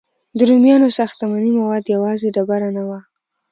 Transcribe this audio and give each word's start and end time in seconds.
د 0.37 0.39
رومیانو 0.49 0.95
ساختماني 0.97 1.51
مواد 1.59 1.83
یوازې 1.95 2.27
ډبره 2.35 2.69
نه 2.77 2.83
وه. 2.87 2.99